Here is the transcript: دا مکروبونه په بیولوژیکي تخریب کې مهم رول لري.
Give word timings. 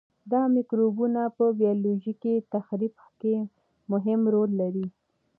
دا 0.31 0.41
مکروبونه 0.55 1.21
په 1.37 1.45
بیولوژیکي 1.59 2.35
تخریب 2.53 2.95
کې 3.21 3.35
مهم 3.91 4.21
رول 4.33 4.51
لري. 4.61 4.87